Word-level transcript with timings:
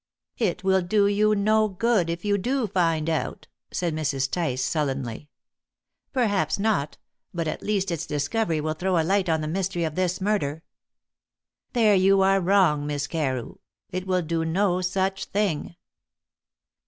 "It 0.39 0.63
will 0.63 0.81
do 0.81 1.05
you 1.05 1.35
no 1.35 1.67
good 1.67 2.09
if 2.09 2.25
you 2.25 2.39
do 2.39 2.65
find 2.65 3.07
out," 3.07 3.45
said 3.69 3.93
Mrs. 3.93 4.31
Tice 4.31 4.65
sullenly. 4.65 5.29
"Perhaps 6.11 6.57
not; 6.57 6.97
but 7.35 7.47
at 7.47 7.61
least 7.61 7.91
its 7.91 8.07
discovery 8.07 8.59
will 8.61 8.73
throw 8.73 8.97
a 8.97 9.05
light 9.05 9.29
on 9.29 9.41
the 9.41 9.47
mystery 9.47 9.83
of 9.83 9.93
this 9.93 10.19
murder." 10.19 10.63
"There 11.73 11.93
you 11.93 12.21
are 12.21 12.41
wrong, 12.41 12.87
Miss 12.87 13.05
Carew. 13.05 13.57
It 13.91 14.07
will 14.07 14.23
do 14.23 14.43
no 14.43 14.81
such 14.81 15.25
thing." 15.25 15.75